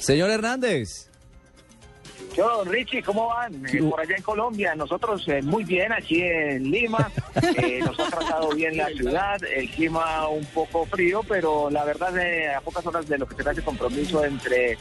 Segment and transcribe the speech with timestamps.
[0.00, 1.10] Señor Hernández.
[2.34, 3.66] Yo, Richie, ¿cómo van?
[3.66, 7.10] Eh, por allá en Colombia, nosotros eh, muy bien aquí en Lima,
[7.56, 12.14] eh, nos ha tratado bien la ciudad, el clima un poco frío, pero la verdad
[12.56, 14.78] a pocas horas de lo que será ese compromiso entre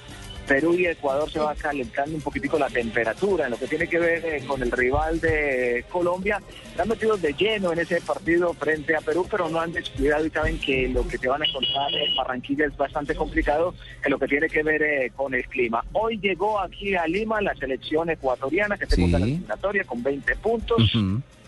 [0.50, 4.00] Perú y Ecuador se va calentando un poquitico la temperatura en lo que tiene que
[4.00, 6.42] ver eh, con el rival de Colombia.
[6.72, 10.32] Están metidos de lleno en ese partido frente a Perú, pero no han descuidado y
[10.32, 14.18] saben que lo que te van a encontrar en Barranquilla es bastante complicado en lo
[14.18, 15.86] que tiene que ver eh, con el clima.
[15.94, 19.08] Hoy llegó aquí a Lima la selección ecuatoriana que se Sí.
[19.08, 20.82] la eliminatoria con 20 puntos.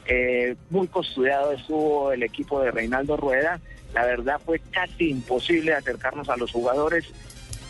[0.06, 3.60] Eh, muy custodiado estuvo el equipo de Reinaldo Rueda.
[3.96, 7.06] La verdad fue casi imposible acercarnos a los jugadores.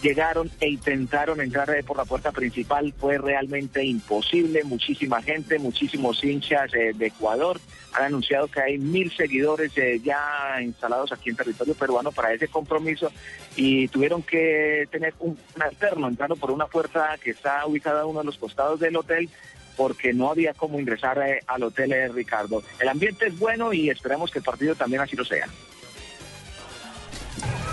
[0.02, 2.92] Llegaron e intentaron entrar por la puerta principal.
[2.98, 4.64] Fue realmente imposible.
[4.64, 7.60] Muchísima gente, muchísimos hinchas eh, de Ecuador.
[7.94, 12.48] Han anunciado que hay mil seguidores eh, ya instalados aquí en territorio peruano para ese
[12.48, 13.12] compromiso
[13.56, 18.22] y tuvieron que tener un, alterno entrando por una puerta que está ubicada a uno
[18.22, 19.30] de los costados del hotel
[19.78, 22.64] porque no había cómo ingresar eh, al hotel Ricardo.
[22.80, 25.48] El ambiente es bueno y esperamos que el partido también así lo sea.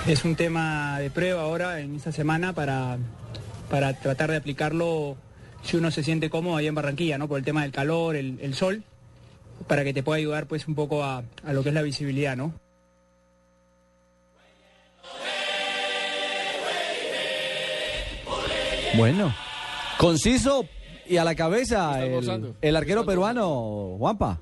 [0.09, 2.97] Es un tema de prueba ahora en esta semana para,
[3.69, 5.19] para tratar de aplicarlo
[5.62, 7.28] si uno se siente cómodo ahí en Barranquilla, ¿no?
[7.28, 8.84] Por el tema del calor, el, el sol,
[9.67, 12.39] para que te pueda ayudar pues un poco a, a lo que es la visibilidad,
[12.39, 12.55] ¿no?
[18.97, 19.34] Bueno.
[19.98, 20.65] Conciso
[21.06, 24.41] y a la cabeza el, el arquero peruano, Juanpa.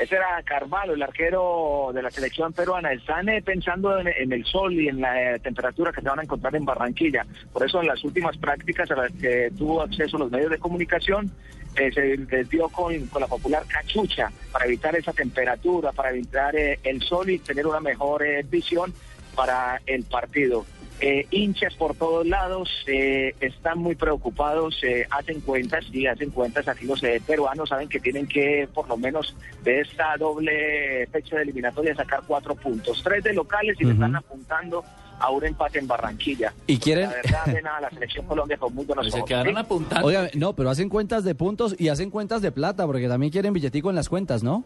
[0.00, 2.90] Ese era Carvalho, el arquero de la selección peruana.
[2.90, 6.22] Están eh, pensando en, el sol y en la eh, temperatura que se van a
[6.22, 7.26] encontrar en Barranquilla.
[7.52, 11.30] Por eso en las últimas prácticas a las que tuvo acceso los medios de comunicación,
[11.76, 16.80] eh, se dio con, con la popular cachucha para evitar esa temperatura, para evitar eh,
[16.82, 18.92] el sol y tener una mejor eh, visión
[19.36, 20.66] para el partido.
[21.02, 26.68] Eh, hinchas por todos lados eh, están muy preocupados, eh, hacen cuentas y hacen cuentas
[26.68, 29.34] aquí los eh, peruanos saben que tienen que por lo menos
[29.64, 34.14] de esta doble fecha de eliminatoria sacar cuatro puntos, tres de locales y le están
[34.14, 34.84] apuntando
[35.18, 36.52] a un empate en Barranquilla.
[36.66, 39.54] Y quieren- La verdad ven a la selección Colombia con muy buenos Pues se quedaron
[39.54, 39.60] ¿sí?
[39.60, 40.06] apuntando.
[40.06, 43.54] Oiga, no, pero hacen cuentas de puntos y hacen cuentas de plata, porque también quieren
[43.54, 44.64] billetico en las cuentas, ¿no?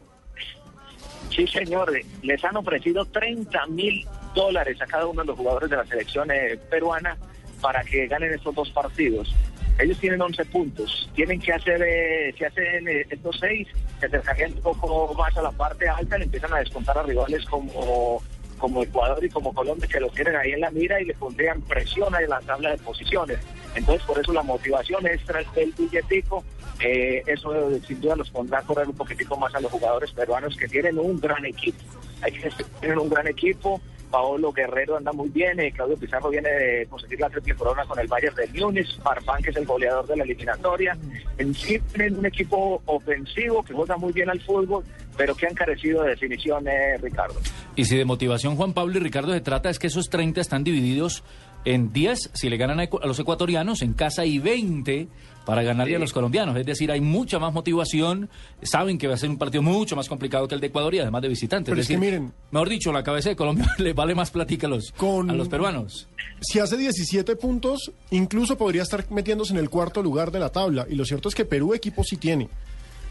[1.30, 1.92] Sí, señor.
[2.22, 6.30] Les han ofrecido 30 mil dólares a cada uno de los jugadores de la selección
[6.30, 7.16] eh, peruana
[7.60, 9.34] para que ganen estos dos partidos.
[9.78, 11.10] Ellos tienen 11 puntos.
[11.14, 13.66] Tienen que hacer, eh, si hacen eh, estos seis,
[13.98, 17.44] se acercarían un poco más a la parte alta, le empiezan a descontar a rivales
[17.46, 18.22] como,
[18.58, 21.60] como Ecuador y como Colombia, que los tienen ahí en la mira y le pondrían
[21.62, 23.38] presión ahí en la tabla de posiciones.
[23.74, 26.44] Entonces, por eso la motivación extra del billetico.
[26.80, 30.10] Eh, eso eh, sin duda los pondrá a correr un poquitico más a los jugadores
[30.12, 31.78] peruanos que tienen un gran equipo.
[32.20, 33.80] Hay que tienen un gran equipo.
[34.14, 37.98] Paolo Guerrero anda muy bien, eh, Claudio Pizarro viene de conseguir la triple corona con
[37.98, 40.96] el Bayern de Múnich, Farfán que es el goleador de la eliminatoria.
[41.36, 41.82] En sí
[42.16, 44.84] un equipo ofensivo que juega muy bien al fútbol,
[45.16, 47.34] pero que han carecido de definición, eh, Ricardo.
[47.74, 50.62] Y si de motivación Juan Pablo y Ricardo se trata es que esos 30 están
[50.62, 51.24] divididos
[51.64, 55.08] en 10 si le ganan a, los ecuatorianos en casa y 20
[55.44, 56.56] para ganarle a los colombianos.
[56.56, 58.30] Es decir, hay mucha más motivación.
[58.62, 61.00] Saben que va a ser un partido mucho más complicado que el de Ecuador y
[61.00, 61.70] además de visitantes.
[61.70, 64.66] Pero es que decir, miren- mejor dicho, la cabeza de Colombia le vale más platica
[64.66, 66.08] a los, Con- a los peruanos.
[66.40, 70.86] Si hace 17 puntos, incluso podría estar metiéndose en el cuarto lugar de la tabla.
[70.88, 72.48] Y lo cierto es que Perú equipo sí tiene.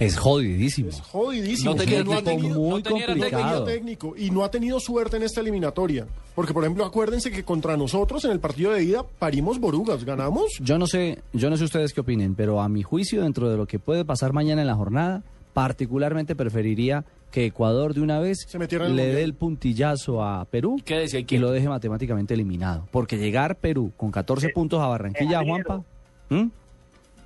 [0.06, 0.90] Es jodidísimo.
[0.90, 1.72] Es jodidísimo.
[1.72, 3.64] No tenía- no ha tenido- muy no tenía no tenía complicado.
[3.66, 6.06] técnico y no ha tenido suerte en esta eliminatoria.
[6.36, 10.46] Porque, por ejemplo, acuérdense que contra nosotros en el partido de ida parimos borugas, ganamos.
[10.60, 13.58] Yo no sé, yo no sé ustedes qué opinen, pero a mi juicio, dentro de
[13.58, 15.24] lo que puede pasar mañana en la jornada,
[15.54, 20.80] particularmente preferiría que Ecuador de una vez Se el le dé el puntillazo a Perú
[20.86, 21.24] ¿Qué decía?
[21.28, 22.88] y lo deje matemáticamente eliminado.
[22.92, 25.84] Porque llegar Perú con 14 Eh, puntos a Barranquilla, eh, Juanpa,
[26.30, 26.48] ¿Mm?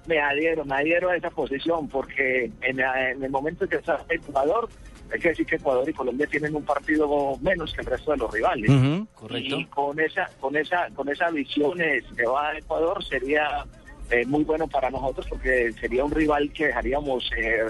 [0.07, 4.03] Me adhiero, me adhiero a esa posición porque en, en el momento en que está
[4.09, 4.69] Ecuador,
[5.11, 8.17] hay que decir que Ecuador y Colombia tienen un partido menos que el resto de
[8.17, 8.71] los rivales.
[9.13, 9.55] Correcto.
[9.59, 13.65] Y con esa, con esa, con esa visión eh, si se va a Ecuador sería
[14.09, 17.65] eh, muy bueno para nosotros porque sería un rival que dejaríamos eh,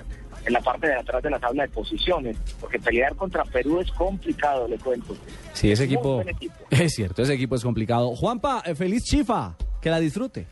[0.45, 3.91] en la parte de atrás de la tabla de posiciones, porque pelear contra Perú es
[3.91, 5.15] complicado, le cuento.
[5.53, 6.23] Sí, ese equipo.
[6.69, 8.15] es cierto, ese equipo es complicado.
[8.15, 10.47] Juanpa, eh, feliz chifa, que la disfrute.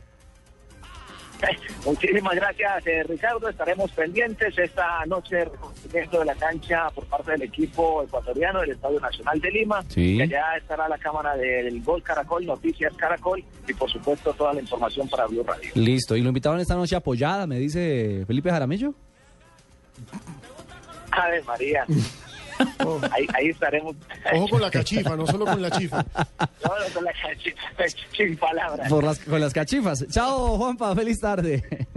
[1.85, 3.49] Muchísimas gracias, eh, Ricardo.
[3.49, 8.99] Estaremos pendientes esta noche reconocimiento de la cancha por parte del equipo ecuatoriano del Estadio
[8.99, 9.83] Nacional de Lima.
[9.87, 10.17] Sí.
[10.17, 14.61] Que allá estará la cámara del Gol Caracol, Noticias Caracol y por supuesto toda la
[14.61, 15.69] información para Blue Radio.
[15.75, 18.93] Listo, y lo invitaron esta noche apoyada, me dice Felipe Jaramillo.
[21.11, 21.85] Ave María.
[23.11, 23.95] Ahí, ahí estaremos.
[24.33, 25.97] Ojo con la cachifa, no solo con la chifa.
[25.97, 27.49] No, no, con la cancha,
[28.15, 28.89] sin palabras.
[28.89, 30.05] Por las, con las cachifas.
[30.09, 31.87] Chao, Juanpa, feliz tarde.